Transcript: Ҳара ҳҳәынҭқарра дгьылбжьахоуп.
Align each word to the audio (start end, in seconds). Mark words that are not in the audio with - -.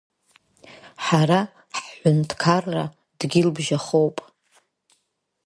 Ҳара 1.05 1.39
ҳҳәынҭқарра 1.79 2.83
дгьылбжьахоуп. 3.19 4.17